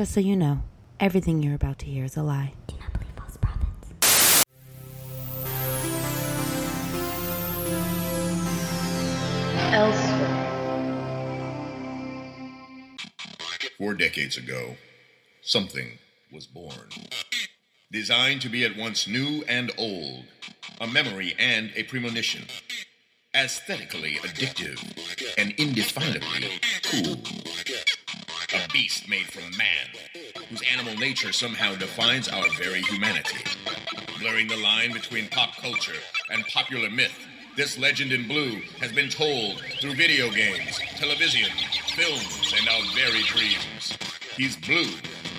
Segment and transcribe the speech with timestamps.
[0.00, 0.62] Just so you know,
[0.98, 2.54] everything you're about to hear is a lie.
[2.66, 3.92] Do not believe false prophets.
[9.74, 10.46] Elsewhere.
[13.76, 14.76] Four decades ago,
[15.42, 15.98] something
[16.32, 16.88] was born.
[17.92, 20.24] Designed to be at once new and old,
[20.80, 22.46] a memory and a premonition.
[23.36, 24.82] Aesthetically addictive
[25.36, 27.18] and indefinably cool.
[28.52, 29.86] A beast made from man,
[30.48, 33.44] whose animal nature somehow defines our very humanity.
[34.18, 36.00] Blurring the line between pop culture
[36.30, 37.16] and popular myth,
[37.56, 41.48] this legend in blue has been told through video games, television,
[41.94, 43.96] films, and our very dreams.
[44.36, 44.96] He's blue.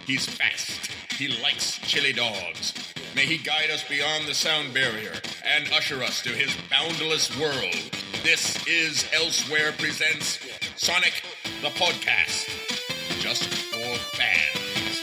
[0.08, 0.91] He's fast.
[1.18, 2.94] He likes chili dogs.
[3.14, 5.14] May he guide us beyond the sound barrier
[5.46, 7.76] and usher us to his boundless world.
[8.24, 10.40] This is Elsewhere Presents
[10.78, 11.24] Sonic
[11.62, 12.61] the Podcast.
[13.31, 14.99] Just for fans.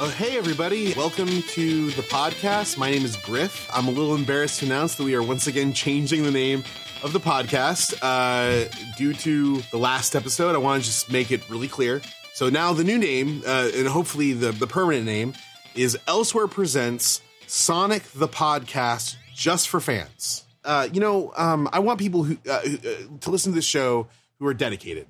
[0.00, 0.92] Oh, hey, everybody.
[0.94, 2.76] Welcome to the podcast.
[2.76, 3.70] My name is Griff.
[3.72, 6.64] I'm a little embarrassed to announce that we are once again changing the name
[7.04, 7.94] of the podcast.
[8.02, 12.02] Uh, due to the last episode, I want to just make it really clear.
[12.32, 15.34] So now the new name, uh, and hopefully the, the permanent name,
[15.76, 20.44] is Elsewhere Presents Sonic the Podcast just for fans.
[20.64, 23.64] Uh, you know, um, I want people who, uh, who uh, to listen to this
[23.64, 24.08] show
[24.40, 25.06] who are dedicated.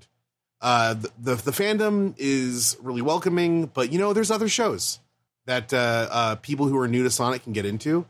[0.61, 5.01] Uh, the, the fandom is really welcoming, but you know, there's other shows
[5.47, 8.05] that uh, uh, people who are new to Sonic can get into.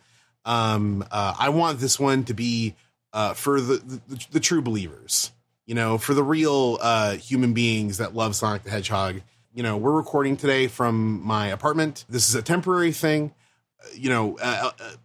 [0.45, 2.75] Um, uh, I want this one to be
[3.13, 5.33] uh, for the, the the true believers,
[5.67, 6.79] you know, for the real
[7.17, 9.23] human beings that love Sonic the Hedgehog.
[9.53, 12.05] You know, we're recording today from my apartment.
[12.09, 13.33] This is a temporary thing.
[13.95, 14.37] You know,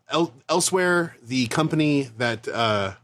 [0.10, 2.48] el- elsewhere, the company that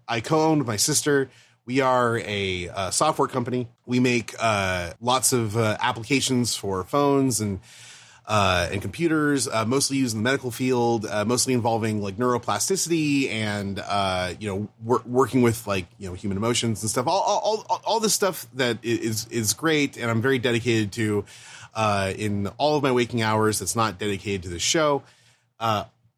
[0.07, 1.29] I co-owned, my sister,
[1.71, 3.65] we are a uh, software company.
[3.85, 7.61] We make uh, lots of uh, applications for phones and
[8.27, 13.77] uh, and computers, uh, mostly used in the medical field, mostly involving like neuroplasticity and
[14.41, 17.07] you know wor- working with like you know human emotions and stuff.
[17.07, 21.23] All, all, all, all this stuff that is is great, and I'm very dedicated to
[22.17, 23.59] in all of my waking hours.
[23.59, 25.03] That's not dedicated to the show.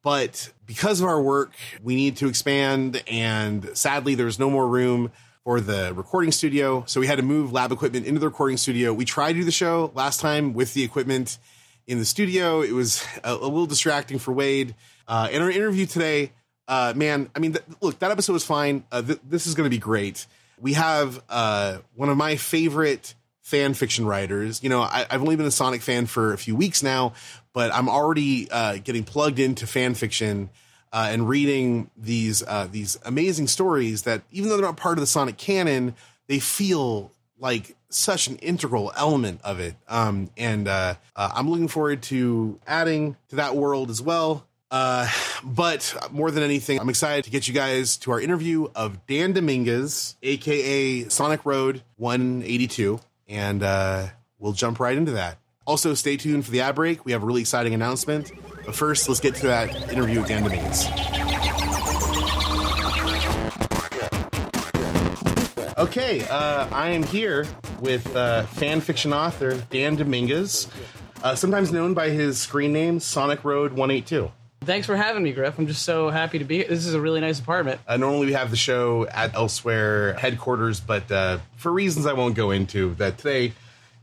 [0.04, 5.12] But because of our work, we need to expand, and sadly, there's no more room
[5.44, 6.84] for the recording studio.
[6.88, 8.94] So we had to move lab equipment into the recording studio.
[8.94, 11.38] We tried to do the show last time with the equipment
[11.86, 12.62] in the studio.
[12.62, 14.74] It was a, a little distracting for Wade.
[15.08, 16.32] Uh, in our interview today,
[16.68, 18.86] uh, man, I mean, th- look, that episode was fine.
[18.90, 20.26] Uh, th- this is going to be great.
[20.62, 24.64] We have uh, one of my favorite fan fiction writers.
[24.64, 27.14] You know, I, I've only been a Sonic fan for a few weeks now,
[27.52, 30.50] but I'm already uh, getting plugged into fan fiction
[30.94, 35.02] uh, and reading these uh, these amazing stories that, even though they're not part of
[35.02, 35.96] the Sonic canon,
[36.28, 39.76] they feel like such an integral element of it.
[39.90, 44.46] Um, and uh, uh, I'm looking forward to adding to that world as well.
[44.70, 45.08] Uh,
[45.44, 49.34] but more than anything, I'm excited to get you guys to our interview of Dan
[49.34, 54.08] Dominguez, aka Sonic Road 182, and uh,
[54.40, 55.38] we'll jump right into that.
[55.66, 57.06] Also, stay tuned for the ad break.
[57.06, 58.32] We have a really exciting announcement.
[58.66, 60.88] But first, let's get to that interview with Dan Dominguez.
[65.78, 67.46] Okay, uh, I am here
[67.82, 70.68] with uh, fan fiction author Dan Dominguez,
[71.24, 74.32] uh, sometimes known by his screen name Sonic Road 182.
[74.62, 75.60] Thanks for having me, Griff.
[75.60, 76.68] I'm just so happy to be here.
[76.70, 77.82] This is a really nice apartment.
[77.86, 82.36] Uh, normally, we have the show at Elsewhere headquarters, but uh, for reasons I won't
[82.36, 83.52] go into, that today,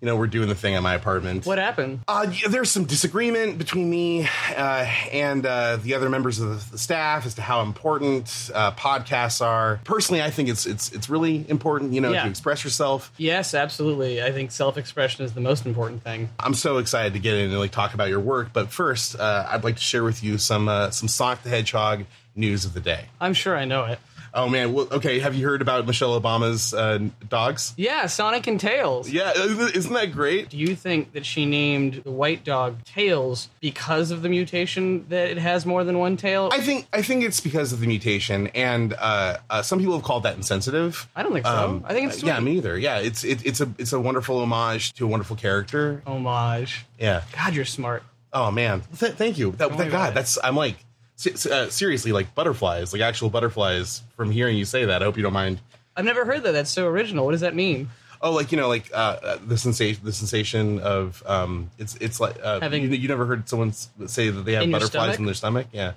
[0.01, 1.45] you know, we're doing the thing at my apartment.
[1.45, 2.01] What happened?
[2.09, 6.79] Uh, there's some disagreement between me uh, and uh, the other members of the, the
[6.79, 9.81] staff as to how important uh, podcasts are.
[9.85, 12.25] Personally, I think it's it's it's really important, you know, Yeah.
[12.25, 13.13] to express yourself.
[13.19, 14.23] Yes, absolutely.
[14.23, 16.31] I think self-expression is the most important thing.
[16.39, 18.53] I'm so excited to get in and like talk about your work.
[18.53, 22.05] But first, uh, I'd like to share with you some uh, some Sonic the Hedgehog
[22.37, 23.07] news of the day.
[23.21, 23.99] I'm sure I know it.
[24.33, 25.19] Oh man, well, okay.
[25.21, 27.75] Have you heard about Michelle Obama's uh, dogs?
[27.77, 29.11] Yeah, Sonic and Tails.
[29.11, 30.49] Yeah, isn't isn't that great?
[30.51, 35.29] Do you think that she named the white dog Tails because of the mutation that
[35.31, 36.51] it has more than one tail?
[36.53, 40.05] I think I think it's because of the mutation, and uh, uh, some people have
[40.05, 41.09] called that insensitive.
[41.17, 41.83] I don't think so.
[41.85, 42.45] I think it's uh, yeah, sweet.
[42.45, 42.79] me either.
[42.79, 46.03] Yeah, it's it, it's a it's a wonderful homage to a wonderful character.
[46.07, 46.87] Homage.
[46.99, 47.23] Yeah.
[47.35, 48.03] God, you're smart.
[48.33, 49.53] Oh man, Th- thank you.
[49.53, 50.77] That, that God, that's I'm like
[51.27, 54.03] uh, seriously like butterflies, like actual butterflies.
[54.17, 55.61] From hearing you say that, I hope you don't mind.
[55.97, 56.53] I've never heard that.
[56.53, 57.25] That's so original.
[57.25, 57.91] What does that mean?
[58.23, 62.21] Oh, like you know, like uh, uh, the sensation, the sensation of um, it's it's
[62.21, 65.25] like uh, Having- you, you never heard someone say that they have In butterflies in
[65.25, 65.67] their stomach.
[65.73, 65.93] Yeah,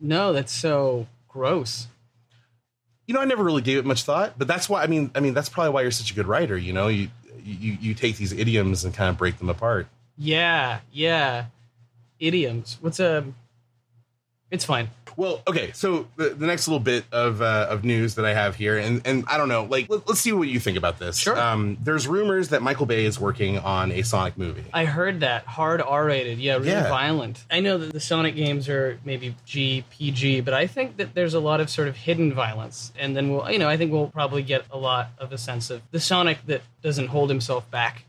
[0.00, 1.86] No, that's so gross.
[3.06, 4.82] you know, I never really gave it much thought, but that's why.
[4.82, 6.56] I mean, I mean, that's probably why you're such a good writer.
[6.56, 7.08] You know, you
[7.42, 9.86] you you take these idioms and kind of break them apart.
[10.18, 11.46] Yeah, yeah.
[12.20, 12.78] Idioms.
[12.80, 13.24] What's a?
[14.50, 14.90] It's fine.
[15.16, 18.54] Well, okay, so the, the next little bit of uh, of news that I have
[18.54, 21.16] here, and and I don't know, like let, us see what you think about this.
[21.16, 21.38] Sure.
[21.40, 24.64] Um, there's rumors that Michael Bay is working on a Sonic movie.
[24.74, 26.38] I heard that hard R-rated.
[26.38, 26.88] Yeah, really Yeah.
[26.90, 27.42] violent.
[27.50, 31.32] I know that the Sonic games are maybe G, PG, but I think that there's
[31.32, 34.08] a lot of sort of hidden violence, and then we'll, you know, I think we'll
[34.08, 38.04] probably get a lot of a sense of the Sonic that doesn't hold himself back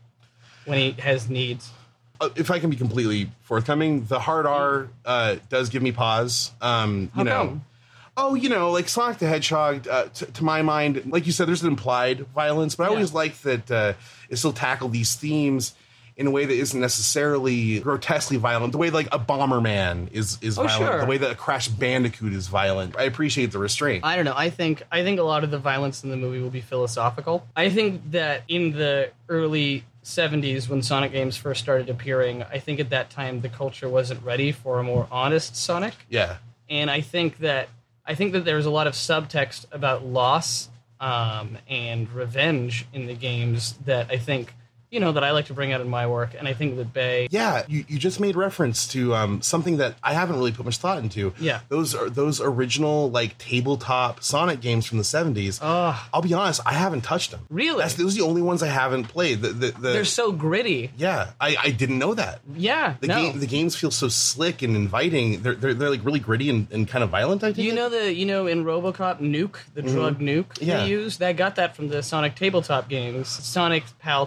[0.66, 1.70] when he has needs.
[2.20, 6.50] Uh, if I can be completely forthcoming, the hard R uh, does give me pause.
[6.60, 7.30] Um, you How know.
[7.46, 7.64] come?
[8.20, 11.46] Oh, you know, like Sonic the Hedgehog, uh, t- to my mind, like you said,
[11.46, 12.94] there's an implied violence, but I Yeah.
[12.94, 13.92] always like that uh,
[14.28, 15.74] it still tackle these themes
[16.16, 18.72] in a way that isn't necessarily grotesquely violent.
[18.72, 20.90] The way like a Bomberman is is Oh, violent.
[20.90, 21.00] sure.
[21.00, 22.96] The way that a Crash Bandicoot is violent.
[22.98, 24.04] I appreciate the restraint.
[24.04, 24.34] I don't know.
[24.36, 27.46] I think I think a lot of the violence in the movie will be philosophical.
[27.54, 32.80] I think that in the early 70s when Sonic games first started appearing, I think
[32.80, 35.94] at that time the culture wasn't ready for a more honest Sonic.
[36.08, 36.36] yeah.
[36.68, 37.68] and I think that
[38.06, 43.14] I think that there's a lot of subtext about loss um, and revenge in the
[43.14, 44.54] games that I think
[44.90, 46.92] you know that I like to bring out in my work, and I think that
[46.92, 47.28] Bay.
[47.30, 50.78] Yeah, you, you just made reference to um, something that I haven't really put much
[50.78, 51.32] thought into.
[51.38, 51.60] Yeah.
[51.68, 55.58] those are those original like tabletop Sonic games from the seventies.
[55.62, 55.96] Ugh.
[56.12, 57.40] I'll be honest, I haven't touched them.
[57.50, 57.80] Really?
[57.82, 59.42] That's, those are the only ones I haven't played.
[59.42, 60.90] The, the, the, They're so gritty.
[60.96, 62.40] yeah, I, I didn't know that.
[62.54, 63.14] Yeah, The no.
[63.16, 65.42] game the games feel so slick and inviting.
[65.42, 67.44] They're they're, they're like really gritty and, and kind of violent.
[67.44, 67.66] I think.
[67.66, 70.64] you know the you know in RoboCop Nuke, the drug nuke Mm-hmm.
[70.64, 70.84] Yeah.
[70.84, 73.28] they used that got that from the Sonic tabletop games.
[73.28, 74.26] Sonic pal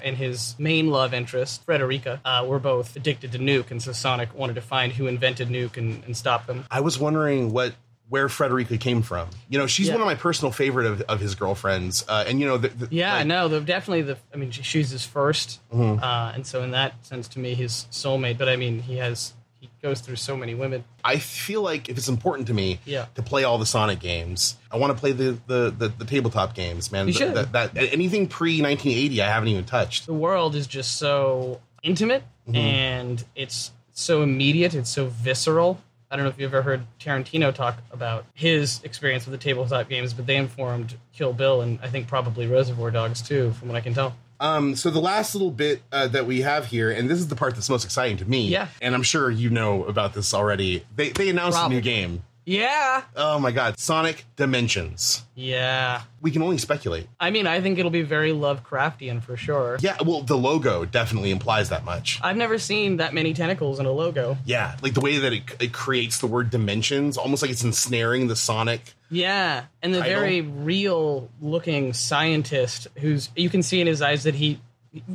[0.00, 3.92] Tails and his main love interest Frederica uh, were both addicted to Nuke, and so
[3.92, 6.64] Sonic wanted to find who invented Nuke and, and stop them.
[6.70, 7.74] I was wondering what
[8.10, 9.28] where Frederica came from.
[9.48, 9.94] You know, she's Yeah.
[9.94, 12.04] one of my personal favorite of, of his girlfriends.
[12.06, 14.18] Uh, and you know, the, the, Yeah, like, no, they're definitely the.
[14.32, 16.02] I mean, she- she's his 1st Mm-hmm.
[16.04, 18.36] uh, and so in that sense, to me, his soulmate.
[18.38, 19.32] But I mean, he has
[19.64, 20.84] he goes through so many women.
[21.02, 23.06] I feel like if it's important to me Yeah.
[23.14, 26.54] to play all the Sonic games, I want to play the the, the, the tabletop
[26.54, 27.06] games, man.
[27.08, 27.34] You Th- should.
[27.52, 30.06] That, that anything pre 1980, I haven't even touched.
[30.06, 32.56] The world is just so intimate, Mm-hmm.
[32.56, 34.74] and it's so immediate.
[34.74, 35.80] It's so visceral.
[36.10, 39.88] I don't know if you've ever heard Tarantino talk about his experience with the tabletop
[39.88, 43.76] games, but they informed Kill Bill and I think probably Reservoir Dogs too, from what
[43.76, 44.14] I can tell.
[44.40, 47.36] Um, so the last little bit uh, that we have here, and this is the
[47.36, 48.48] part that's most exciting to me.
[48.48, 48.68] Yeah.
[48.82, 50.84] And I'm sure you know about this already.
[50.96, 51.76] They they announced Probably.
[51.76, 52.22] a new game.
[52.46, 55.22] Yeah, Oh my god, Sonic Dimensions.
[55.34, 56.02] yeah.
[56.20, 57.06] We can only speculate.
[57.20, 59.78] I mean, I think it'll be very Lovecraftian for sure.
[59.80, 62.18] Yeah, well, the logo definitely implies that much.
[62.22, 64.36] I've never seen that many tentacles in a logo.
[64.44, 68.28] Yeah, like the way that it, it creates the word dimensions, almost like it's ensnaring
[68.28, 68.94] the Sonic.
[69.10, 70.20] Yeah, and the Title?
[70.20, 74.60] very real looking scientist who's you can see in his eyes that he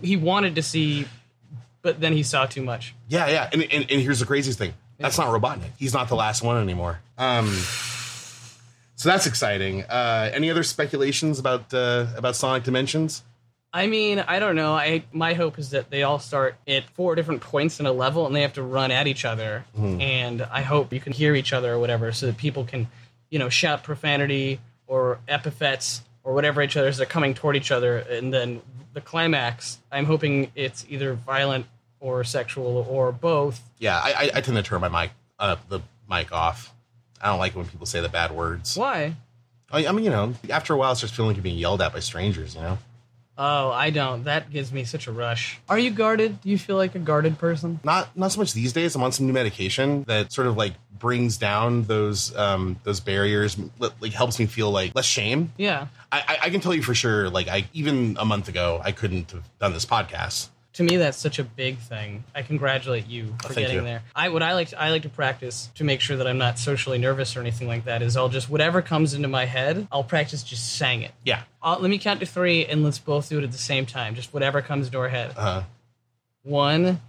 [0.01, 1.05] he wanted to see,
[1.81, 2.93] but then he saw too much.
[3.07, 3.49] Yeah, yeah.
[3.53, 4.73] And, and, and here's the craziest thing.
[4.99, 5.71] That's not Robotnik.
[5.77, 6.99] He's not the last one anymore.
[7.17, 7.47] Um,
[8.95, 9.83] so that's exciting.
[9.83, 13.23] Uh, any other speculations about uh, about Sonic Dimensions?
[13.71, 14.73] I mean, I don't know.
[14.73, 18.25] I my hope is that they all start at four different points in a level,
[18.27, 19.63] and they have to run at each other.
[20.01, 22.87] And I hope you can hear each other or whatever, so that people can,
[23.29, 27.71] you know, shout profanity or epithets or whatever each other as they're coming toward each
[27.71, 27.99] other.
[27.99, 28.61] And then
[28.93, 31.67] the climax, I'm hoping it's either violent
[31.99, 33.61] or sexual or both.
[33.77, 36.73] Yeah, I, I, I tend to turn my mic uh, the mic off.
[37.21, 38.77] I don't like it when people say the bad words.
[38.77, 39.15] Why?
[39.71, 41.81] I, I mean, you know, after a while, it starts feeling like you're being yelled
[41.81, 42.55] at by strangers.
[42.55, 42.77] You know.
[43.41, 44.25] Oh, I don't.
[44.25, 45.59] That gives me such a rush.
[45.69, 46.41] Are you guarded?
[46.41, 47.79] Do you feel like a guarded person?
[47.85, 48.95] not not so much these days.
[48.95, 53.57] I'm on some new medication that sort of like brings down those um those barriers,
[53.79, 55.53] like helps me feel like less shame.
[55.55, 55.87] Yeah.
[56.11, 57.29] I, I, I can tell you for sure.
[57.29, 60.49] Like I even a month ago, I couldn't have done this podcast.
[60.73, 62.23] To me, that's such a big thing.
[62.35, 63.81] I congratulate you for getting you.
[63.81, 64.03] there.
[64.15, 66.59] I what I like to, I like to practice to make sure that I'm not
[66.59, 68.01] socially nervous or anything like that.
[68.03, 71.11] Is I'll just whatever comes into my head, I'll practice just saying it.
[71.25, 71.41] Yeah.
[71.61, 74.13] I'll, let me count to three, and let's both do it at the same time.
[74.15, 75.33] Just whatever comes into our head.
[75.35, 75.63] Uh,
[76.43, 77.01] One,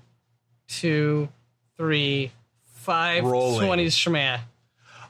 [0.66, 1.28] two,
[1.76, 2.32] three,
[2.64, 3.24] five.
[3.24, 3.66] Rolling.
[3.66, 4.40] Twenties schmah.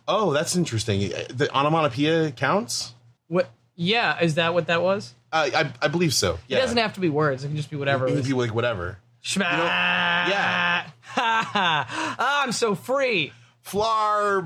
[0.09, 1.11] oh, that's interesting.
[1.33, 2.95] The onomatopoeia counts.
[3.29, 3.49] What?
[3.77, 5.15] Yeah, is that what that was?
[5.33, 6.39] Uh, I I believe so.
[6.49, 6.59] Yeah.
[6.59, 7.45] It doesn't have to be words.
[7.45, 8.07] It can just be whatever.
[8.07, 8.29] It it can was.
[8.29, 8.99] be like whatever.
[9.25, 9.41] Schma.
[9.43, 10.87] yeah.
[11.17, 13.33] Ah, I'm so free.
[13.63, 14.45] Flar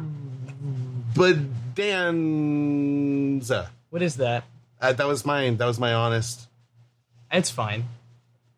[2.15, 3.69] Badanza.
[3.91, 4.45] What is that?
[4.81, 5.59] Uh, that was mine.
[5.59, 6.49] That was my honest.
[7.31, 7.85] It's fine.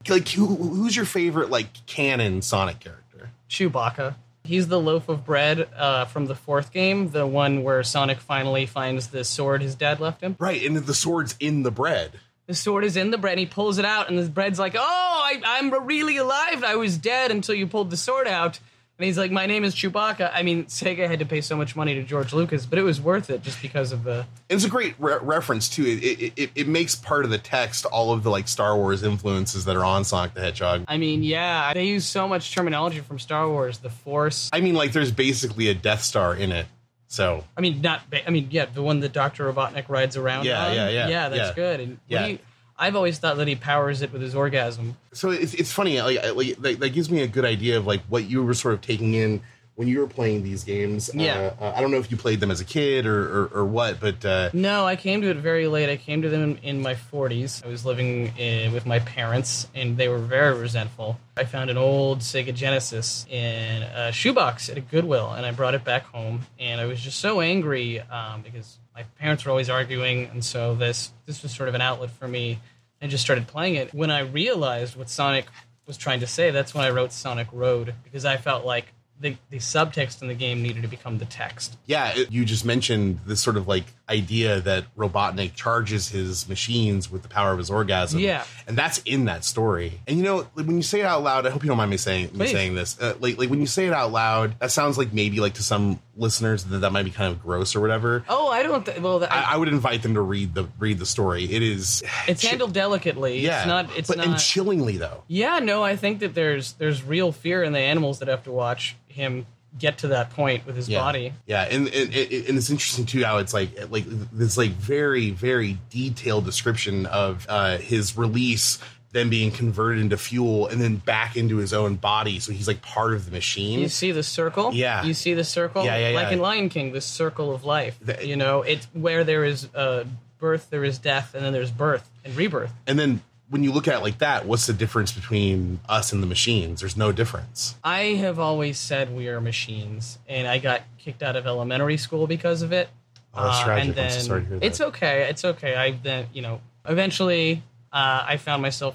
[0.08, 3.30] Like, who, who's your favorite like canon Sonic character?
[3.50, 4.14] Chewbacca.
[4.46, 8.64] He's the loaf of bread uh, from the fourth game, the one where Sonic finally
[8.66, 10.36] finds the sword his dad left him.
[10.38, 12.12] Right, and the sword's in the bread.
[12.46, 13.32] the sword is in the bread.
[13.32, 16.62] And he pulls it out, and the bread's like, "Oh, I, I'm really alive.
[16.64, 18.60] I was dead until you pulled the sword out."
[18.98, 21.76] And he's like, "My name is Chewbacca." I mean, Sega had to pay so much
[21.76, 24.26] money to George Lucas, but it was worth it just because of the.
[24.48, 25.84] It's a great re- reference too.
[25.84, 29.02] It, it, it it makes part of the text all of the like Star Wars
[29.02, 30.84] influences that are on Sonic the Hedgehog.
[30.88, 34.48] I mean, yeah, they use so much terminology from Star Wars, the Force.
[34.52, 36.66] I mean, like there's basically a Death Star in it.
[37.08, 38.08] So I mean, not.
[38.10, 40.46] ba- I mean, yeah, the one that Doctor Robotnik rides around.
[40.46, 40.74] Yeah, on.
[40.74, 41.28] yeah, yeah, yeah.
[41.28, 41.54] That's yeah.
[41.54, 41.80] good.
[41.80, 42.36] And Yeah.
[42.78, 44.96] I've always thought that he powers it with his orgasm.
[45.12, 46.00] so it's it's funny.
[46.00, 46.18] Like,
[46.58, 49.14] like that gives me a good idea of like what you were sort of taking
[49.14, 49.42] in
[49.76, 51.10] when you were playing these games.
[51.14, 51.52] Yeah.
[51.60, 53.64] Uh, uh, I don't know if you played them as a kid or or, or
[53.64, 55.88] what, but uh, No, I came to it very late.
[55.88, 57.64] I came to them in, in my 40s.
[57.64, 61.20] I was living in, with my parents, and they were very resentful.
[61.36, 65.74] I found an old Sega Genesis in a shoebox at a Goodwill, and I brought
[65.74, 66.46] it back home.
[66.58, 70.74] And I was just so angry um, because my parents were always arguing, and so
[70.74, 72.58] this this was sort of an outlet for me.
[73.02, 73.92] I just started playing it.
[73.92, 75.44] When I realized what Sonic
[75.86, 78.86] was trying to say, that's when I wrote Sonic Road because I felt like
[79.20, 81.76] the, the subtext in the game needed to become the text.
[81.86, 87.10] yeah, it, you just mentioned this sort of like idea that Robotnik charges his machines
[87.10, 88.20] with the power of his orgasm.
[88.20, 88.44] Yeah.
[88.66, 90.00] and that's in that story.
[90.06, 91.90] And you know, like, when you say it out loud, I hope you don't mind
[91.90, 92.52] me saying me Please.
[92.52, 93.00] saying this.
[93.00, 95.62] Uh, like, like when you say it out loud, that sounds like maybe like to
[95.62, 98.24] some listeners that that might be kind of gross or whatever.
[98.28, 98.84] Oh, I don't.
[98.84, 101.44] Th- well, I, I would invite them to read the read the story.
[101.44, 103.40] It is It's chi- handled delicately.
[103.40, 103.96] Yeah, It's not.
[103.96, 104.26] It's but not.
[104.26, 105.22] and chillingly though.
[105.28, 108.52] yeah, no, I think that there's there's real fear in the animals that have to
[108.52, 109.46] watch him
[109.78, 111.00] get to that point with his yeah.
[111.00, 111.34] body.
[111.46, 115.30] Yeah, and, and and and it's interesting too how it's like like this like very
[115.30, 118.78] very detailed description of uh, his release,
[119.12, 122.38] then being converted into fuel, and then back into his own body.
[122.38, 123.80] So he's like part of the machine.
[123.80, 124.72] You see the circle?
[124.74, 125.04] Yeah.
[125.04, 125.84] You see the circle?
[125.84, 126.16] Yeah, yeah, yeah.
[126.16, 127.98] Like in Lion King, the circle of life.
[128.02, 130.04] The- you know, it's where there is uh,
[130.38, 132.72] birth, there is death, and then there's birth and rebirth.
[132.86, 136.20] and then when you look at it like that, what's the difference between us and
[136.20, 136.80] the machines?
[136.80, 137.76] There's no difference.
[137.84, 142.26] I have always said we are machines, and I got kicked out of elementary school
[142.26, 142.88] because of it.
[143.32, 143.86] Oh, that's Uh, tragic.
[143.86, 144.66] And then I'm so sorry to hear that.
[144.66, 145.28] it's okay.
[145.30, 145.76] It's okay.
[145.76, 147.62] I then you know eventually
[147.96, 148.94] uh, I found myself.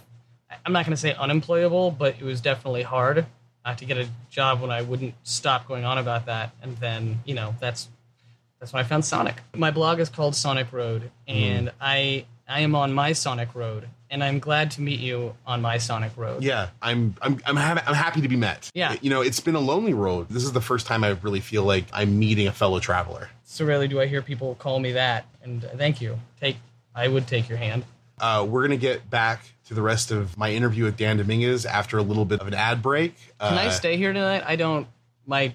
[0.65, 3.25] I'm not going to say unemployable, but it was definitely hard
[3.65, 6.51] uh, to get a job when I wouldn't stop going on about that.
[6.61, 7.87] And then you know that's
[8.59, 9.35] that's when I found Sonic.
[9.55, 11.71] My blog is called Sonic Road, and Mm.
[11.81, 15.77] I I am on my Sonic Road, and I'm glad to meet you on my
[15.79, 16.43] Sonic Road.
[16.43, 18.69] Yeah, I'm I'm I'm, ha- I'm happy to be met.
[18.75, 18.95] Yeah.
[19.01, 20.27] you know, it's been a lonely road.
[20.29, 23.29] This is the first time I really feel like I'm meeting a fellow traveler.
[23.45, 26.19] So rarely do I hear people call me that, and thank you.
[26.41, 26.57] Take
[26.93, 27.83] I would take your hand.
[28.21, 31.97] Uh, we're gonna get back to the rest of my interview with Dan Dominguez after
[31.97, 33.15] a little bit of an ad break.
[33.39, 34.43] Can I Uh, stay here tonight?
[34.45, 34.87] I don't.
[35.25, 35.53] My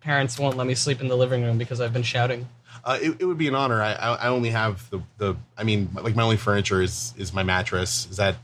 [0.00, 2.48] parents won't let me sleep in the living room because I've been shouting.
[2.84, 3.82] Uh, it, it would be an honor.
[3.82, 5.34] I, I I only have the the.
[5.56, 8.06] I mean, like my only furniture is is my mattress.
[8.10, 8.36] Is that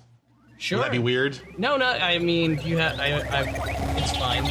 [0.59, 0.79] Sure.
[0.79, 1.39] would that be weird?
[1.59, 1.87] No, no.
[1.87, 2.99] I mean, you have.
[2.99, 3.43] I, I.
[3.99, 4.45] It's fine.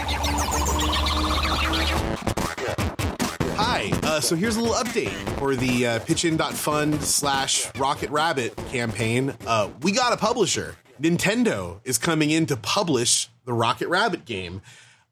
[3.84, 4.00] Hi.
[4.04, 9.36] Uh, so here's a little update for the uh, pitchin.fund slash Rocket Rabbit campaign.
[9.46, 10.78] Uh, we got a publisher.
[11.02, 14.62] Nintendo is coming in to publish the Rocket Rabbit game.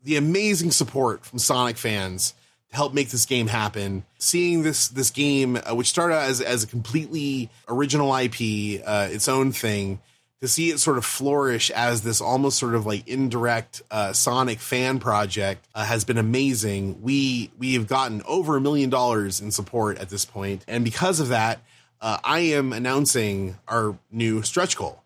[0.04, 2.34] The amazing support from Sonic fans
[2.70, 4.06] to help make this game happen.
[4.20, 9.10] Seeing this this game, uh, which started out as as a completely original IP, uh,
[9.12, 10.00] its own thing,
[10.42, 14.60] to see it sort of flourish as this almost sort of like indirect uh, Sonic
[14.60, 17.02] fan project uh, has been amazing.
[17.02, 21.20] We we have gotten over a million dollars in support at this point, and because
[21.20, 21.62] of that,
[22.02, 25.04] uh, I am announcing our new stretch goal.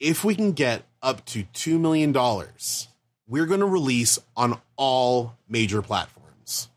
[0.00, 2.88] If we can get up to two million dollars,
[3.28, 6.68] we're going to release on all major platforms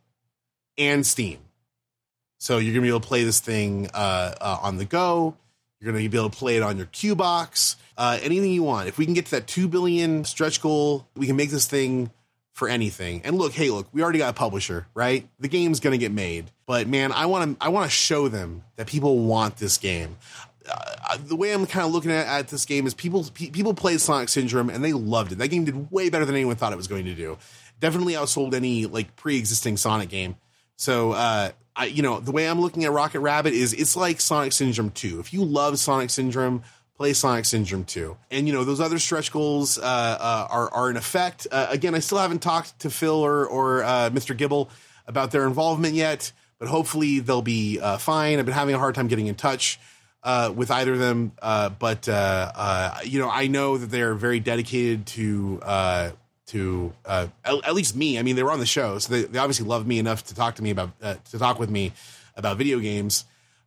[0.77, 1.39] and Steam.
[2.37, 5.37] So you're gonna be able to play this thing uh, uh, on the go.
[5.83, 8.87] You're gonna be able to play it on your Q box, uh, anything you want.
[8.87, 12.09] If we can get to that two billion stretch goal, we can make this thing
[12.53, 13.21] for anything.
[13.25, 15.27] And look, hey, look, we already got a publisher, right?
[15.39, 18.63] The game's gonna get made, but man, I want to, I want to show them
[18.77, 20.15] that people want this game.
[20.65, 23.73] Uh, the way I'm kind of looking at, at this game is people pe- people
[23.73, 25.39] played Sonic Syndrome and they loved it.
[25.39, 27.37] That game did way better than anyone thought it was going to do.
[27.81, 30.37] Definitely outsold any like pre-existing Sonic game.
[30.77, 34.21] So, uh, I, you know, the way I'm looking at Rocket Rabbit is it's like
[34.21, 35.19] Sonic Syndrome 2.
[35.19, 36.63] If you love Sonic Syndrome,
[36.95, 38.15] play Sonic Syndrome 2.
[38.31, 41.47] And, you know, those other stretch goals, uh, uh, are, are in effect.
[41.51, 44.37] Uh, again, I still haven't talked to Phil or, or, uh, Mr.
[44.37, 44.69] Gibble
[45.07, 48.37] about their involvement yet, but hopefully they'll be, uh, fine.
[48.37, 49.79] I've been having a hard time getting in touch,
[50.21, 51.31] uh, with either of them.
[51.41, 52.07] But,
[53.05, 55.59] you know, I know that they're very dedicated to,
[56.47, 58.19] to uh, at, at least me.
[58.19, 60.35] I mean, they were on the show, so they, they obviously loved me enough to
[60.35, 61.93] talk to me about uh, to talk with me
[62.35, 63.25] about video games.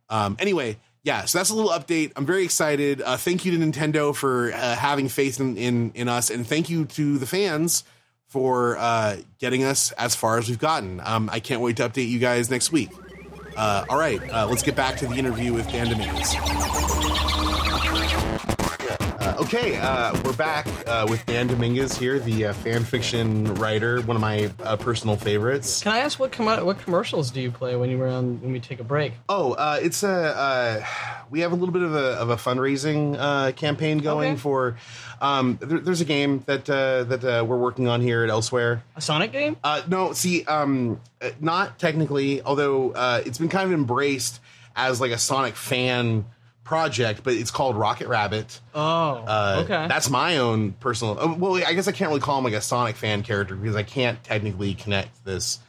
[0.09, 2.11] Um, anyway, yeah, so that's a little update.
[2.15, 3.01] I'm very excited.
[3.01, 6.69] Uh, thank you to Nintendo for uh, having faith in, in in us, and thank
[6.69, 7.83] you to the fans
[8.27, 11.01] for uh, getting us as far as we've gotten.
[11.03, 12.89] Um, I can't wait to update you guys next week.
[13.55, 15.67] Uh, all right, let's get back to the interview with.
[18.49, 18.53] Uh,
[19.37, 24.15] okay, uh, we're back uh, with Dan Dominguez here, the uh, fan fiction writer, one
[24.15, 25.81] of my uh, personal favorites.
[25.83, 28.51] Can I ask what com- what commercials do you play when you were on when
[28.51, 29.13] we take a break?
[29.29, 30.85] Oh, uh, it's a uh,
[31.29, 34.39] we have a little bit of a of a fundraising uh, campaign going Okay.
[34.41, 34.77] for.
[35.21, 38.83] Um, there, there's a game that uh, that uh, we're working on here at Elsewhere.
[38.95, 39.57] A Sonic game?
[39.63, 44.39] Uh, no, see, um, uh, not technically, although uh, it's been kind of embraced
[44.75, 46.25] as like a Sonic fan
[46.67, 48.59] project, but it's called Rocket Rabbit.
[48.75, 49.87] Oh, Uh, okay.
[49.87, 51.19] That's my own personal.
[51.19, 53.75] uh, Well, I guess I can't really call him like a Sonic fan character because
[53.75, 55.59] I can't technically connect this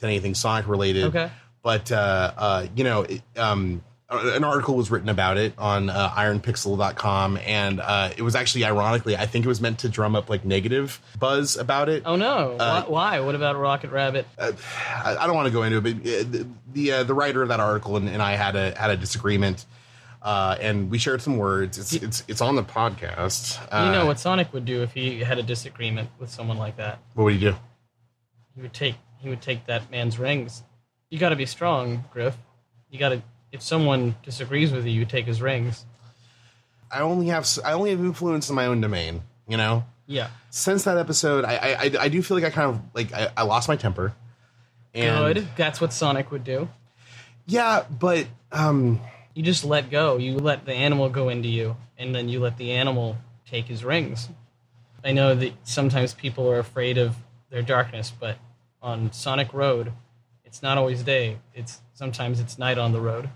[0.00, 1.04] to anything Sonic related.
[1.04, 1.30] Okay.
[1.62, 6.08] But uh, uh, you know, it, um, an article was written about it on uh,
[6.10, 10.30] IronPixel.com, and uh, it was actually ironically, I think it was meant to drum up
[10.30, 12.04] like negative buzz about it.
[12.06, 12.56] oh no!
[12.58, 13.16] uh, Why?
[13.18, 13.20] Why?
[13.20, 14.26] What about Rocket Rabbit?
[14.38, 14.52] I,
[15.18, 17.48] I don't want to go into it, but uh, the the, uh, the writer of
[17.48, 19.64] that article and, and I had a had a disagreement,
[20.26, 21.78] uh, and we shared some words.
[21.78, 23.58] It's it's it's on the podcast.
[23.70, 26.76] Uh, you know what Sonic would do if he had a disagreement with someone like
[26.78, 26.98] that?
[27.14, 27.54] What would he do?
[28.56, 30.64] He would take he would take that man's rings.
[31.10, 32.36] You got to be strong, Griff.
[32.90, 33.22] You got to.
[33.52, 35.84] If someone disagrees with you, you take his rings.
[36.90, 39.22] I only have I only have influence in my own domain.
[39.48, 40.28] You know, Yeah.
[40.50, 43.28] since that episode, I I, I, I do feel like I kind of like I,
[43.36, 44.12] I lost my temper.
[44.92, 45.48] And Good.
[45.56, 46.68] That's what Sonic would do.
[47.46, 49.00] Yeah, but um,
[49.36, 50.16] You just let go.
[50.16, 53.84] You let the animal go into you, and then you let the animal take his
[53.84, 54.30] rings.
[55.04, 57.14] I know that sometimes people are afraid of
[57.50, 58.38] their darkness, but
[58.80, 59.92] on Sonic Road,
[60.46, 61.36] it's not always day.
[61.54, 63.28] It's sometimes it's night on the road.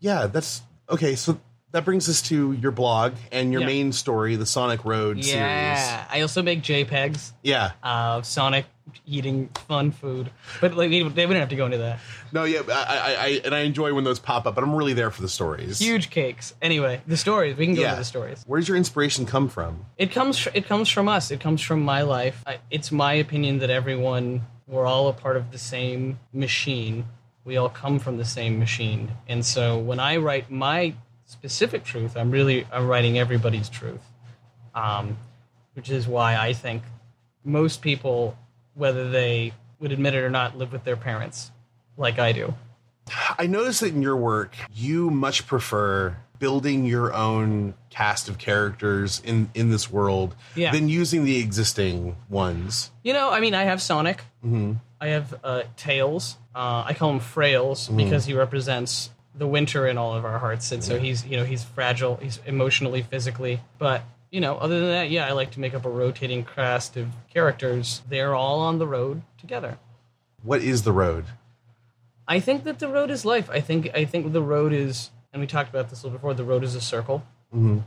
[0.00, 1.14] yeah, that's okay.
[1.14, 1.40] So
[1.72, 3.66] that brings us to your blog and your Yeah.
[3.68, 5.34] main story, the Sonic Road series.
[5.34, 6.04] Yeah.
[6.10, 7.72] I also make JPEGs Yeah.
[7.82, 8.66] Uh, of Sonic
[9.04, 11.98] eating fun food, but like they they wouldn't have to go into that.
[12.32, 14.92] No, yeah, I, I, I, and I enjoy when those pop up, but I'm really
[14.94, 15.78] there for the stories.
[15.78, 16.54] Huge cakes.
[16.62, 17.56] Anyway, the stories.
[17.56, 17.90] We can go Yeah.
[17.92, 18.42] to the stories.
[18.46, 19.84] Where does your inspiration come from?
[19.98, 20.46] It comes.
[20.54, 21.30] It comes from us.
[21.30, 22.42] It comes from my life.
[22.46, 27.06] I, it's my opinion that everyone we're all a part of the same machine.
[27.44, 30.94] We all come from the same machine, and so when I write my
[31.26, 34.02] specific truth, I'm really I'm writing everybody's truth,
[34.74, 35.16] um,
[35.74, 36.82] which is why I think
[37.44, 38.36] most people,
[38.76, 41.50] whether they would admit it or not, live with their parents,
[41.96, 42.54] like I do.
[43.38, 49.22] I noticed that in your work, you much prefer building your own cast of characters
[49.24, 50.70] in in this world Yeah.
[50.72, 52.90] than using the existing ones.
[53.02, 54.18] You know, I mean, I have Sonic.
[54.44, 54.72] Mm-hmm.
[55.00, 56.36] I have uh, Tails.
[56.54, 60.72] Uh, I call him Frails because he represents the winter in all of our hearts,
[60.72, 62.16] and so he's you know he's fragile.
[62.16, 64.02] He's emotionally, physically, but
[64.36, 67.08] you know, other than that, yeah, I like to make up a rotating cast of
[67.32, 68.02] characters.
[68.06, 69.78] They're all on the road together.
[70.42, 71.24] What is the road?
[72.28, 73.48] I think that the road is life.
[73.48, 76.34] I think I think the road is, and we talked about this a little before.
[76.34, 77.24] The road is a circle.
[77.54, 77.84] Mhm.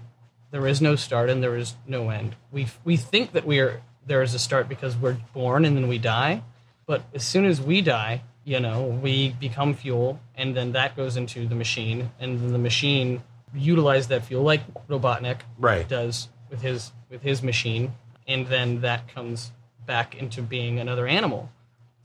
[0.50, 2.36] There is no start and there is no end.
[2.52, 5.88] We we think that we are there is a start because we're born and then
[5.88, 6.42] we die,
[6.88, 11.16] but as soon as we die, you know, we become fuel, and then that goes
[11.16, 13.22] into the machine, and then the machine
[13.54, 15.88] utilizes that fuel like Robotnik Right.
[15.88, 17.94] does with his with his machine,
[18.28, 19.52] and then that comes
[19.86, 21.50] back into being another animal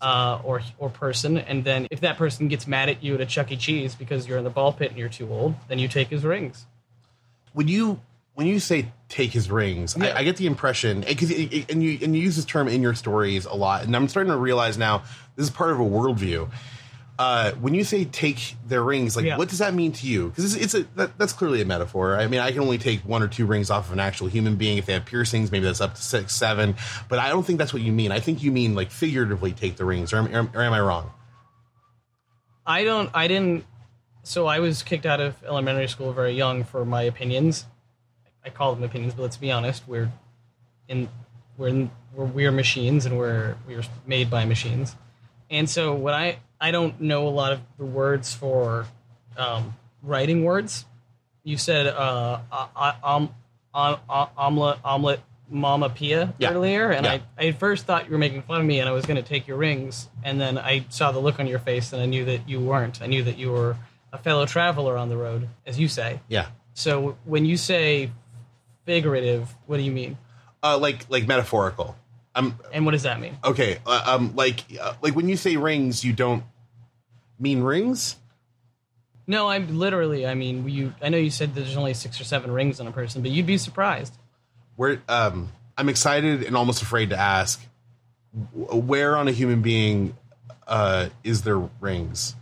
[0.00, 1.38] uh, or or person.
[1.38, 3.56] And then if that person gets mad at you at a Chuck E.
[3.56, 6.24] Cheese because you're in the ball pit and you're too old, then you take his
[6.24, 6.66] rings.
[7.52, 8.00] When you
[8.34, 10.06] when you say take his rings, Yeah.
[10.06, 12.82] I, I get the impression, it- it- and you and you use this term in
[12.82, 15.04] your stories a lot, and I'm starting to realize now
[15.36, 16.50] this is part of a worldview.
[17.16, 19.38] Uh, when you say take their rings, like Yeah.
[19.38, 20.30] what does that mean to you?
[20.30, 22.18] Because it's, it's a that, that's clearly a metaphor.
[22.18, 24.56] I mean, I can only take one or two rings off of an actual human
[24.56, 25.52] being if they have piercings.
[25.52, 26.74] Maybe that's up to six, seven.
[27.08, 28.10] But I don't think that's what you mean.
[28.10, 31.12] I think you mean like figuratively take the rings, or am, or am I wrong?
[32.66, 33.10] I don't.
[33.14, 33.64] I didn't.
[34.24, 37.66] So I was kicked out of elementary school very young for my opinions.
[38.44, 39.86] I call them opinions, but let's be honest.
[39.86, 40.10] We're
[40.88, 41.08] in.
[41.56, 44.96] We're in, we're we're machines, and we're we're made by machines.
[45.50, 48.86] And so what I I don't know a lot of the words for
[49.36, 50.86] um, writing words.
[51.42, 52.38] You said uh,
[53.04, 53.28] um,
[53.74, 53.98] um,
[54.38, 56.52] omelet omelet mama pia Yeah.
[56.52, 57.12] earlier, and Yeah.
[57.12, 59.22] I I at first thought you were making fun of me, and I was going
[59.22, 62.06] to take your rings, and then I saw the look on your face, and I
[62.06, 63.02] knew that you weren't.
[63.02, 63.76] I knew that you were
[64.10, 66.20] a fellow traveler on the road, as you say.
[66.28, 68.10] Yeah, So when you say
[68.86, 70.16] figurative, what do you mean?
[70.62, 71.94] uh, like like metaphorical.
[72.34, 73.36] I'm And what does that mean?
[73.44, 73.78] okay.
[73.86, 76.42] Uh, um, like uh, like when you say rings, you don't
[77.38, 78.16] mean rings.
[79.26, 80.26] No, I'm literally.
[80.26, 80.94] I mean, you.
[81.02, 83.46] I know you said there's only six or seven rings on a person, but you'd
[83.46, 84.16] be surprised.
[84.76, 87.64] Where um, I'm excited and almost afraid to ask,
[88.52, 90.16] where on a human being
[90.66, 92.34] uh, is there rings?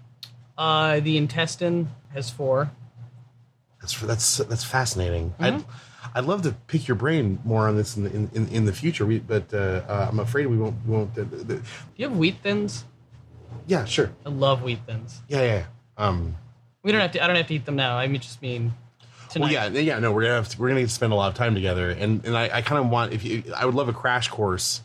[0.59, 2.71] Uh, the intestine has four.
[3.81, 5.35] That's that's that's fascinating.
[5.39, 5.45] Mm-hmm.
[5.45, 5.65] I'd
[6.15, 8.73] I'd love to pick your brain more on this in the, in, in, in the
[8.73, 9.07] future.
[9.07, 11.19] We, but uh, uh, I'm afraid we won't won't.
[11.19, 11.63] Uh, the, Do
[11.97, 12.85] you have wheat thins?
[13.67, 14.11] Yeah, sure.
[14.27, 15.21] I love wheat thins.
[15.29, 15.47] Yeah, yeah.
[15.55, 15.65] yeah.
[15.99, 16.37] Um,
[16.83, 17.23] We don't have to.
[17.23, 17.97] I don't have to eat them now.
[17.97, 18.73] I mean, just mean
[19.31, 19.45] tonight.
[19.55, 19.99] well, yeah, yeah.
[19.99, 22.37] No, we're gonna have to, we're gonna spend a lot of time together, and and
[22.37, 24.81] I, I kind of want if you, I would love a crash course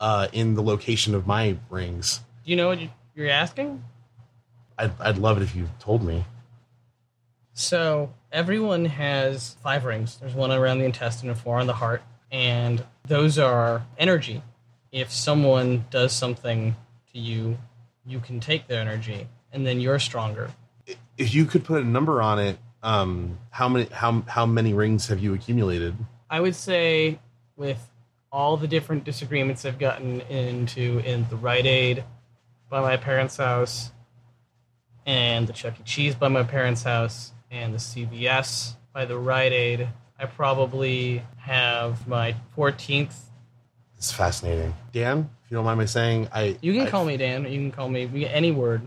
[0.00, 2.20] uh, in the location of my rings.
[2.44, 3.82] Do you know what you- you're asking?
[4.78, 6.24] I'd I'd love it if you told me.
[7.54, 10.16] So everyone has five rings.
[10.16, 14.42] There's one around the intestine and four on the heart, and those are energy.
[14.92, 16.76] If someone does something
[17.12, 17.56] to you,
[18.06, 20.50] you can take their energy, and then you're stronger.
[21.18, 25.08] If you could put a number on it, um, how many how how many rings
[25.08, 25.96] have you accumulated?
[26.30, 27.18] I would say,
[27.56, 27.90] with
[28.30, 32.04] all the different disagreements I've gotten into in the Rite Aid
[32.68, 33.90] by my parents' house,
[35.04, 35.82] and the Chuck E.
[35.84, 39.88] Cheese by my parents' house, and the CVS by the Rite Aid,
[40.18, 43.14] I probably have my 14th.
[43.96, 44.74] It's fascinating.
[44.92, 47.48] Dan, if you don't mind me saying, I You can I- call me Dan, or
[47.48, 48.82] you can call me we- any word.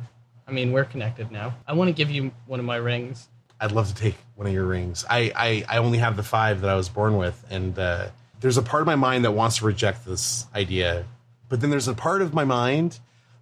[0.48, 1.56] I mean, we're connected now.
[1.68, 3.28] I want to give you one of my rings.
[3.62, 5.06] I'd love to take one of your rings.
[5.10, 8.08] I, I, I only have the five that I was born with, and uh,
[8.40, 11.06] there's a part of my mind that wants to reject this idea,
[11.50, 13.00] but then there's a part of my mind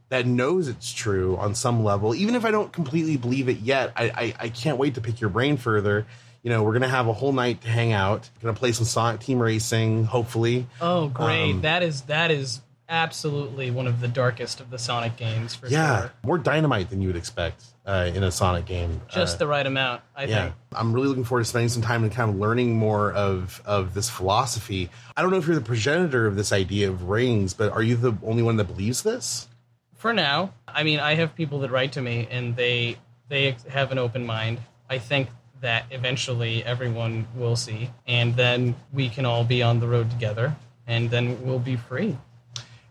[0.09, 3.91] that knows it's true on some level, even if I don't completely believe it yet.
[3.95, 6.07] I, I, I can't wait to pick your brain further.
[6.47, 8.29] You know, we're gonna have a whole night to hang out.
[8.41, 10.65] Gonna play some Sonic Team Racing, hopefully.
[10.79, 11.51] Oh, great!
[11.51, 15.67] Um, that is that is absolutely one of the darkest of the Sonic games for
[15.67, 16.11] Yeah, sure.
[16.23, 19.01] more dynamite than you would expect uh, in a Sonic game.
[19.09, 20.55] Just Uh, the right amount, I yeah think.
[20.73, 23.93] i'm really looking forward to spending some time and kind of learning more of of
[23.93, 27.73] this philosophy i don't know if you're the progenitor of this idea of rings but
[27.73, 29.49] are you the only one that believes this
[29.97, 32.95] For now, I mean, I have people that write to me, and they
[33.27, 34.61] they have an open mind.
[34.89, 35.27] I think
[35.61, 40.55] that eventually everyone will see, and then we can all be on the road together,
[40.85, 42.17] and then we'll be free.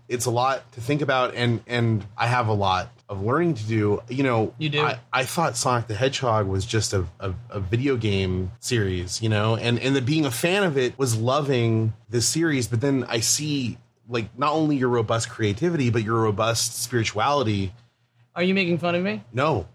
[0.08, 3.64] it's a lot to think about and and i have a lot of learning to
[3.66, 4.80] do you know You do.
[4.80, 9.28] i, I thought sonic the hedgehog was just a, a, a video game series you
[9.28, 13.04] know and and the being a fan of it was loving this series but then
[13.08, 17.72] i see like not only your robust creativity but your robust spirituality
[18.36, 19.24] Are you making fun of me?
[19.32, 19.66] no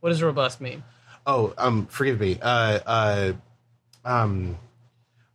[0.00, 0.82] What does robust mean?
[1.26, 2.38] Oh, um, forgive me.
[2.40, 3.32] Uh, uh,
[4.04, 4.56] um,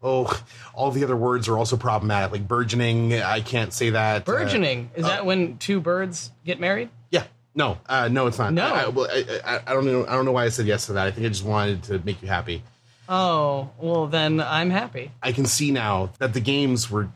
[0.03, 2.31] oh, all the other words are also problematic.
[2.31, 4.23] Like burgeoning, I can't say that.
[4.23, 6.89] Uh, Burgeoning is that when two birds get married?
[7.09, 7.23] yeah,
[7.55, 8.53] no, uh, no, it's not.
[8.53, 8.65] No.
[8.65, 10.05] I, I, well, I, I, I don't know.
[10.05, 11.07] I don't know why I said yes to that.
[11.07, 12.63] I think I just wanted to make you happy.
[13.09, 15.11] Oh, well then I'm happy.
[15.23, 17.03] I can see now that the games were.
[17.03, 17.11] Do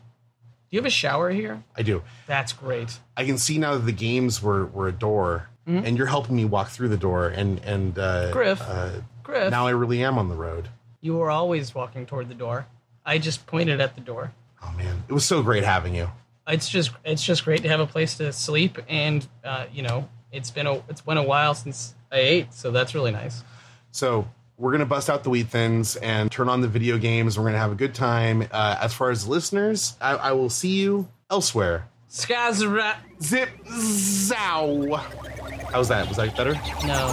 [0.78, 1.66] you have a shower here?
[1.76, 2.02] I do.
[2.28, 2.98] That's great.
[3.18, 6.46] I can see now that the games were were a door, and you're helping me
[6.46, 8.34] walk through the door, and and uh, Mm-hmm.
[8.34, 8.62] Griff.
[8.62, 8.90] Uh,
[9.24, 10.68] Griff, now I really am on the road.
[11.02, 12.66] you were always walking toward the door.
[13.06, 14.34] I just pointed at the door.
[14.64, 16.10] Oh man, it was so great having you.
[16.48, 20.08] it's just it's just great to have a place to sleep and uh, you know
[20.32, 23.44] it's been a it's been a while since I ate so that's really nice.
[23.92, 27.38] So we're gonna bust out the wheat thins and turn on the video games.
[27.40, 28.48] We're gonna have a good time.
[28.52, 31.88] Uh, as far as listeners, I, I will see you elsewhere.
[32.14, 34.96] Skies are ra- Zip zow.
[35.72, 36.10] How's that?
[36.10, 36.56] Was that better?
[36.86, 37.08] no.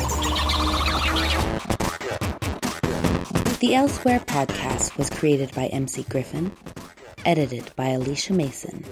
[3.60, 6.50] The Elsewhere podcast was created by MC Griffin,
[7.24, 8.84] edited by Alicia Mason,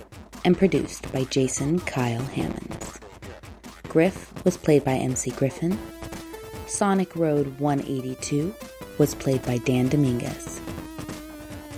[0.44, 3.00] and produced by Jason Kyle Hammonds.
[3.88, 5.76] Griff was played by MC Griffin.
[6.68, 8.54] Sonic Road 182
[8.98, 10.60] was played by Dan Dominguez.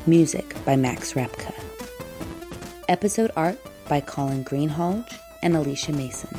[0.06, 1.54] Music by Max Rapka.
[2.90, 3.58] Episode art
[3.88, 6.36] by Colin Greenhalge and Alicia Mason.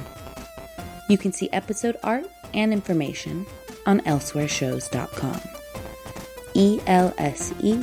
[1.10, 3.46] You can see episode art and information
[3.86, 5.42] on elsewhereshows.com.
[6.54, 7.82] E L S E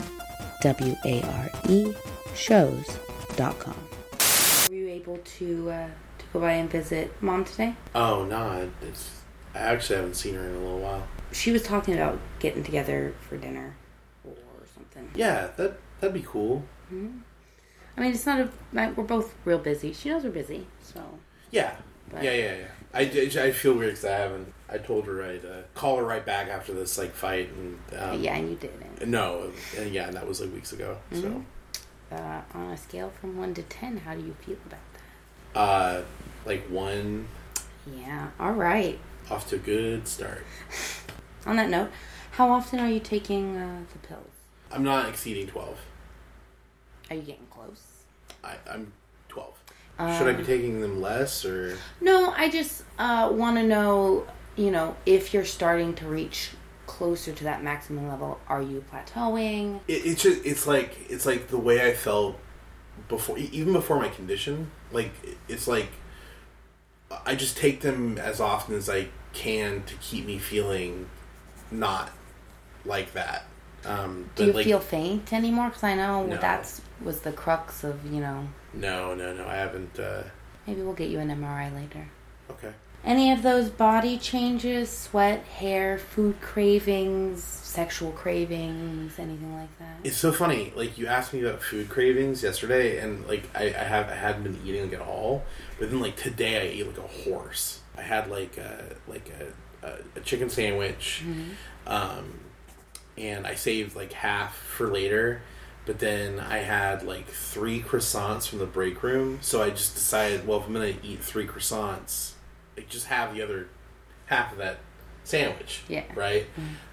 [0.62, 1.94] W A R E
[2.34, 3.76] shows.com.
[4.68, 7.74] Were you able to uh, to go by and visit mom today?
[7.94, 9.22] Oh no, it's
[9.54, 11.06] I actually haven't seen her in a little while.
[11.32, 13.76] She was talking about getting together for dinner
[14.24, 14.34] or
[14.74, 15.10] something.
[15.14, 16.64] Yeah, that that'd be cool.
[17.96, 18.48] I mean, it's not a.
[18.72, 19.92] We're both real busy.
[19.92, 21.02] She knows we're busy, so
[21.50, 21.74] Yeah,
[22.10, 22.66] But- yeah, yeah, yeah.
[22.94, 24.52] I, I feel weird because I haven't.
[24.68, 28.22] I told her I'd uh, call her right back after this like fight, and um,
[28.22, 29.06] yeah, and you didn't.
[29.08, 30.96] no, and yeah, and that was like weeks ago.
[31.12, 31.44] So,
[32.10, 34.80] Uh, on a scale from one to ten, how do you feel about
[35.54, 35.60] that?
[35.60, 36.02] uh,
[36.44, 37.28] like one
[37.96, 38.28] Yeah.
[38.40, 38.98] All right.
[39.30, 40.44] off to a good start.
[41.46, 41.90] on that note,
[42.32, 44.30] how often are you taking uh, the pills?
[44.72, 45.78] I'm not exceeding 12.
[47.10, 47.82] Are you getting close?
[48.42, 48.92] I, I'm
[49.28, 49.54] 12.
[49.98, 51.76] Should I Um, be taking them less or?
[52.00, 56.50] No, I just uh, want to know, you know, if you're starting to reach
[56.86, 59.80] closer to that maximum level, are you plateauing?
[59.88, 62.38] It, it's just it's like it's like the way I felt
[63.08, 64.70] before, even before my condition.
[64.92, 65.12] Like
[65.48, 65.88] it's like
[67.24, 71.08] I just take them as often as I can to keep me feeling
[71.70, 72.10] not
[72.84, 73.44] like that.
[73.84, 75.68] Um, Do you like, feel faint anymore?
[75.68, 76.36] Because I know No.
[76.38, 79.46] that's was the crux of, you know, No, no, no.
[79.46, 79.98] I haven't.
[79.98, 80.24] Uh,
[80.66, 82.08] maybe we'll get you an MRI later.
[82.50, 82.72] okay.
[83.04, 89.98] Any of those body changes, sweat, hair, food cravings, sexual cravings, anything like that?
[90.02, 90.72] It's so funny.
[90.74, 94.42] Like you asked me about food cravings yesterday, and like I, I have I hadn't
[94.42, 95.44] been eating like at all.
[95.78, 97.80] But then like today, I ate like a horse.
[97.96, 99.30] I had like a like
[99.82, 101.22] a, a, a chicken sandwich,
[101.86, 102.40] um,
[103.16, 105.42] and I saved like half for later.
[105.86, 110.46] But then I had like three croissants from the break room, so I just decided,
[110.46, 112.32] well, if I'm gonna eat three croissants,
[112.76, 113.68] like just have the other
[114.26, 114.78] half of that
[115.24, 116.02] sandwich, Yeah.
[116.14, 116.46] right?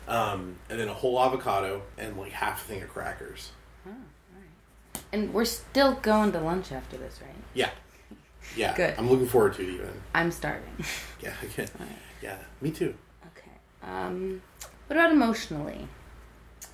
[0.08, 3.52] Um, and then a whole avocado and like half a thing of crackers.
[5.12, 7.36] And we're still going to lunch after this, right?
[7.54, 7.70] Yeah,
[8.56, 8.74] yeah.
[8.78, 8.96] Good.
[8.98, 9.90] I'm looking forward to it even.
[10.14, 10.70] I'm starving.
[11.22, 11.66] Yeah, yeah,
[12.22, 12.38] yeah.
[12.62, 12.94] Me too.
[13.28, 13.52] Okay.
[13.82, 14.42] Um,
[14.88, 15.88] what about emotionally?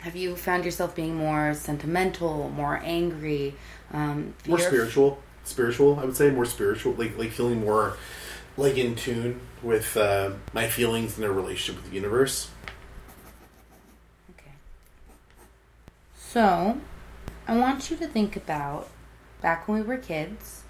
[0.01, 3.55] Have you found yourself being more sentimental, more angry?
[3.91, 5.99] Um, More fear- spiritual, spiritual.
[5.99, 7.97] I would say more spiritual, like like feeling more
[8.57, 12.49] like in tune with uh, my feelings and their relationship with the universe.
[14.31, 14.51] Okay.
[16.17, 16.79] So,
[17.47, 18.89] I want you to think about
[19.41, 20.63] back when we were kids.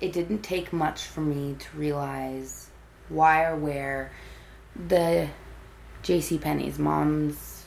[0.00, 2.70] It didn't take much for me to realize
[3.08, 4.12] why or where
[4.76, 5.28] the
[6.04, 6.38] J.C.
[6.38, 7.57] Penney's mom's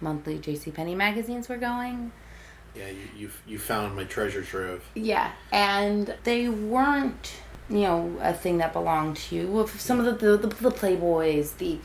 [0.00, 0.70] monthly J.C.
[0.70, 2.12] Penney magazines were going.
[2.74, 4.84] Yeah, you you you found my treasure trove.
[4.94, 7.32] Yeah, and they weren't,
[7.68, 9.66] you know, a thing that belonged to you.
[9.76, 11.78] Some of the the, the Playboys, the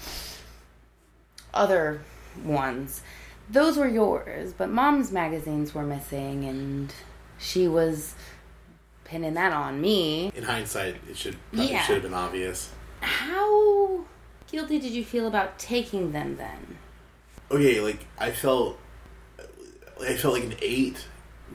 [1.53, 2.01] other
[2.43, 3.01] ones,
[3.49, 4.53] those were yours.
[4.53, 6.93] But Mom's magazines were missing, and
[7.39, 8.13] she was
[9.05, 10.31] pinning that on me.
[10.35, 11.81] In hindsight, it should Yeah.
[11.83, 12.71] should have been obvious.
[13.01, 14.05] How
[14.51, 16.77] guilty did you feel about taking them then?
[17.51, 18.79] Okay, like I felt,
[20.01, 21.07] I felt like an eight,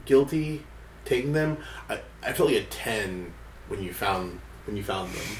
[0.05, 0.63] guilty
[1.05, 1.57] taking them.
[1.89, 3.33] I I felt like a ten
[3.67, 5.37] when you found when you found them,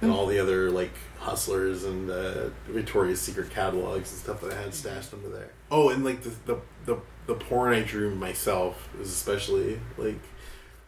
[0.00, 4.62] and all the other like hustlers and uh, Victoria's Secret catalogs and stuff that I
[4.62, 5.50] had stashed under there.
[5.70, 10.20] Oh, and like the the the, the porn I drew myself was especially like.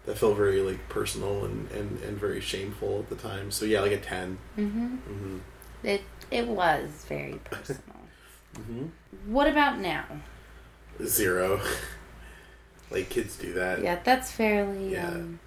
[0.06, 3.50] That felt very like personal and, and, and very shameful at the time.
[3.50, 4.38] So yeah, like a ten.
[4.56, 5.38] Mm-hmm.
[5.82, 7.82] It it was very personal.
[9.26, 10.04] What about now?
[11.04, 11.60] Zero.
[12.90, 13.82] like kids do that.
[13.82, 14.92] Yeah, that's fairly.
[14.92, 15.08] Yeah.
[15.08, 15.40] Um,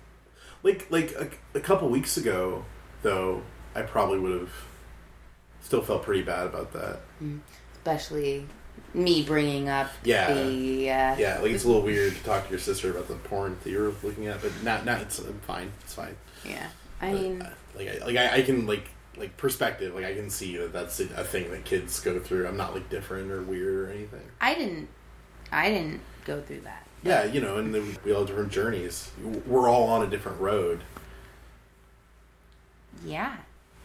[0.63, 2.65] Like like a, a couple weeks ago,
[3.01, 3.41] though,
[3.75, 4.53] I probably would have
[5.61, 6.99] still felt pretty bad about that.
[7.75, 8.45] especially
[8.93, 10.33] me bringing up Yeah.
[10.33, 13.15] the uh, Yeah, like it's a little weird to talk to your sister about the
[13.15, 15.71] porn that you're looking at, but now now it's I'm fine.
[15.81, 16.15] It's fine.
[16.45, 16.67] yeah.
[17.01, 19.93] I But, mean, uh, like I, like I, I can like like perspective.
[19.93, 22.47] Like I can see that that's a, a thing that kids go through.
[22.47, 24.23] I'm not like different or weird or anything.
[24.39, 24.89] I didn't,
[25.51, 26.87] I didn't go through that.
[27.03, 29.09] Yeah, you know, and we all have different journeys.
[29.45, 30.81] We're all on a different road.
[33.03, 33.37] Yeah.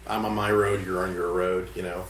[0.06, 0.84] I'm on my road.
[0.84, 1.68] You're on your road.
[1.74, 2.04] You know.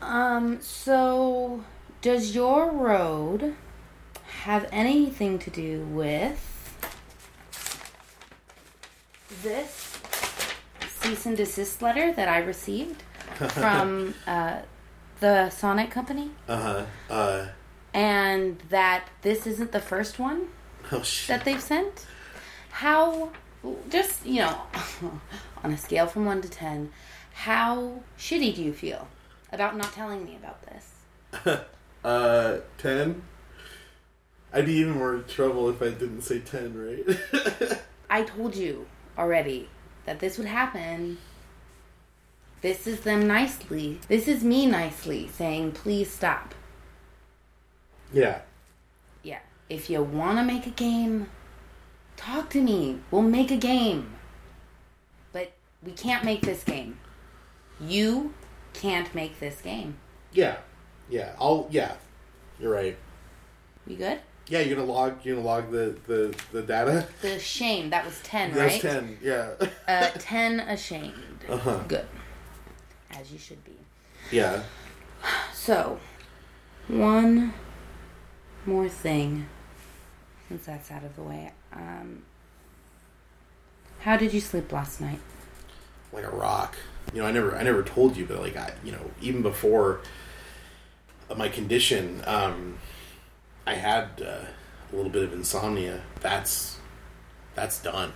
[0.00, 0.60] Um.
[0.60, 1.64] So,
[2.02, 3.54] does your road
[4.42, 6.50] have anything to do with
[9.42, 9.83] this
[11.04, 13.02] cease and desist letter that I received
[13.50, 14.58] from uh,
[15.20, 16.84] the Sonic Company, Uh huh.
[17.12, 17.46] Uh.
[17.92, 20.48] and that this isn't the first one?
[20.92, 21.28] Oh shit.
[21.28, 22.06] that they've sent.
[22.70, 23.30] How,
[23.88, 24.58] just, you know,
[25.64, 26.90] on a scale from 1 to 10,
[27.32, 29.06] how shitty do you feel
[29.52, 31.60] about not telling me about this?
[32.04, 33.22] Uh, ten.
[34.52, 37.80] I'd be even more in trouble if I didn't say ten, right?
[38.10, 38.84] I told you
[39.16, 39.70] already
[40.06, 41.18] that this would happen.
[42.60, 44.00] This is them nicely.
[44.08, 46.54] This is me nicely saying, please stop.
[48.12, 48.40] yeah.
[49.22, 49.40] Yeah.
[49.68, 51.28] If you want to make a game,
[52.16, 53.00] talk to me.
[53.10, 54.12] We'll make a game.
[55.32, 56.98] But we can't make this game.
[57.80, 58.32] You
[58.72, 59.96] can't make this game.
[60.32, 60.56] Yeah.
[61.08, 61.34] Yeah.
[61.38, 61.66] I'll.
[61.70, 61.94] Yeah.
[62.60, 62.96] You're right.
[63.86, 64.20] You good?
[64.48, 64.60] Yeah.
[64.60, 65.24] You're gonna log.
[65.24, 67.06] You're gonna log the the the data.
[67.22, 68.80] The shame, that was 10, That's right?
[68.82, 69.18] ten.
[69.22, 69.50] Yeah.
[69.88, 71.14] Uh, 10 ashamed.
[71.48, 71.80] Uh-huh.
[71.88, 72.06] Good.
[73.10, 73.76] As you should be.
[74.30, 74.62] Yeah.
[75.52, 75.98] So,
[76.88, 77.54] one
[78.66, 79.46] more thing,
[80.48, 81.52] since that's out of the way.
[81.72, 82.22] Um,
[84.00, 85.20] how did you sleep last night?
[86.12, 86.76] like a rock.
[87.12, 90.00] You know, I never, I never told you, but like I, you know, even before
[91.36, 92.78] my condition, um,
[93.66, 94.46] I had uh,
[94.92, 96.02] a little bit of insomnia.
[96.20, 96.78] That's
[97.54, 98.12] that's done.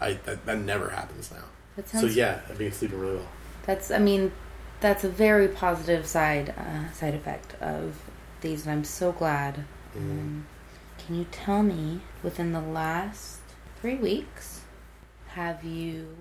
[0.00, 1.44] I that, that never happens now.
[1.76, 3.28] That So yeah, I've been sleeping really well.
[3.64, 3.90] That's.
[3.90, 4.32] I mean,
[4.80, 8.02] that's a very positive side uh, side effect of
[8.40, 9.64] these, and I'm so glad.
[9.96, 10.46] Um,
[10.98, 13.40] can you tell me within the last
[13.80, 14.60] three weeks,
[15.28, 16.16] have you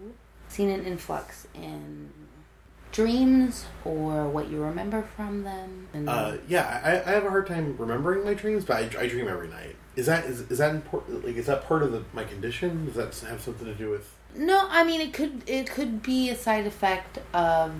[0.50, 2.12] seen an influx in
[2.92, 5.88] dreams or what you remember from them?
[5.94, 9.08] And Uh, yeah, I, I have a hard time remembering my dreams, but I, I
[9.08, 9.76] dream every night.
[9.96, 11.26] Is that is, is that important?
[11.26, 12.86] Like, is that part of the, my condition?
[12.86, 14.10] Does that have something to do with?
[14.36, 17.72] No, I mean it could it could be a side effect of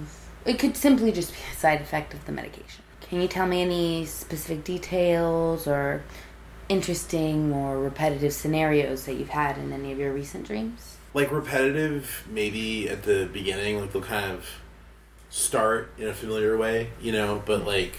[0.46, 2.84] it could simply just be a side effect of the medication.
[3.00, 6.04] Can you tell me any specific details or
[6.68, 10.98] interesting or repetitive scenarios that you've had in any of your recent dreams?
[11.14, 14.46] like repetitive maybe at the beginning like they'll kind of
[15.32, 17.96] start in a familiar way you know but like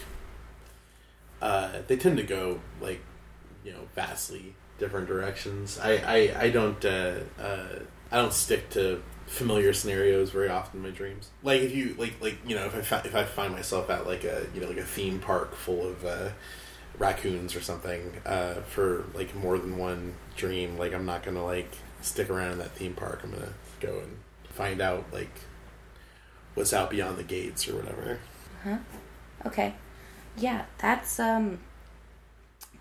[1.40, 3.00] uh they tend to go like
[3.64, 5.78] you know vastly different directions.
[5.78, 7.78] I i, I don't uh uh
[8.10, 11.30] i don't stick to familiar scenarios very often in my dreams.
[11.42, 14.06] Like if you like like you know if i fi- if i find myself at
[14.06, 16.28] like a you know like a theme park full of uh
[16.98, 21.70] raccoons or something uh for like more than one dream like i'm not gonna like
[22.02, 23.20] stick around in that theme park.
[23.24, 24.18] I'm gonna go and
[24.50, 25.30] find out like
[26.54, 28.18] what's out beyond the gates or whatever
[28.64, 28.78] Huh?
[29.44, 29.74] Okay.
[30.36, 31.58] Yeah, that's um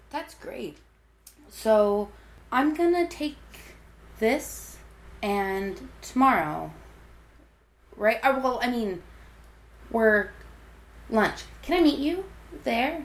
[0.09, 0.77] that's great.
[1.49, 2.09] So,
[2.51, 3.37] I'm going to take
[4.19, 4.77] this
[5.23, 6.71] and tomorrow
[7.97, 8.19] right?
[8.23, 9.01] Uh, well, I mean,
[9.89, 10.29] we're
[11.09, 11.43] lunch.
[11.61, 12.25] Can I meet you
[12.63, 13.03] there?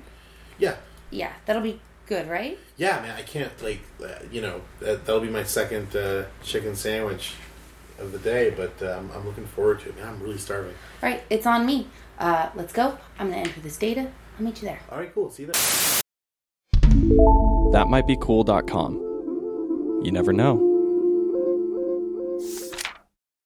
[0.58, 0.76] yeah
[1.10, 2.58] Yeah, that'll be good, right?
[2.76, 6.76] yeah man i can't like uh, you know that, that'll be my second uh, chicken
[6.76, 7.32] sandwich
[7.98, 11.08] of the day but um, i'm looking forward to it man i'm really starving All
[11.08, 11.88] right, it's on me.
[12.18, 12.96] Uh, let's go.
[13.18, 14.10] I'm gonna enter this data.
[14.38, 14.80] I'll meet you there.
[14.90, 15.62] all right cool see you there
[17.72, 18.92] That might be cool.com.
[20.02, 20.75] You never know.